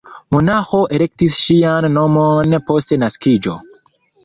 Monaĥo 0.35 0.79
elektis 0.99 1.35
ŝian 1.41 1.89
nomon 1.99 2.59
post 2.73 2.97
naskiĝo. 3.05 3.57